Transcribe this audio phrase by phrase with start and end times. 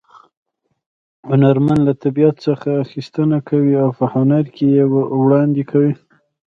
[1.29, 4.83] هنرمن له طبیعت څخه اخیستنه کوي او په هنر کې یې
[5.23, 5.93] وړاندې کوي